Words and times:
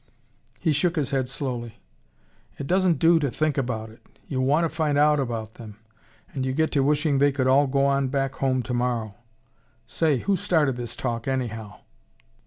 He 0.59 0.71
shook 0.71 0.95
his 0.95 1.11
head, 1.11 1.29
slowly. 1.29 1.79
"It 2.57 2.65
doesn't 2.65 2.97
do 2.97 3.19
to 3.19 3.29
think 3.29 3.55
about 3.55 3.91
it. 3.91 4.01
You 4.27 4.41
want 4.41 4.63
to 4.65 4.69
find 4.75 4.97
out 4.97 5.19
about 5.19 5.53
them... 5.53 5.77
and 6.33 6.43
you 6.43 6.53
get 6.53 6.71
to 6.71 6.81
wishing 6.81 7.19
they 7.19 7.31
could 7.31 7.45
all 7.45 7.67
go 7.67 7.85
on 7.85 8.07
back 8.07 8.33
home 8.37 8.63
to 8.63 8.73
morrow. 8.73 9.13
Say, 9.85 10.17
who 10.17 10.35
started 10.35 10.75
this 10.75 10.95
talk, 10.95 11.27
anyhow? 11.27 11.81